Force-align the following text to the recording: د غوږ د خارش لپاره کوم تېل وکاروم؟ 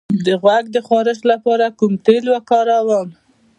د 0.25 0.27
غوږ 0.41 0.65
د 0.75 0.77
خارش 0.87 1.19
لپاره 1.31 1.65
کوم 1.79 1.93
تېل 2.05 2.25
وکاروم؟ 2.33 3.07